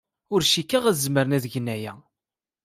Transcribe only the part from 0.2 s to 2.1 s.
Ur cikkeɣ ad zemren ad gen aya.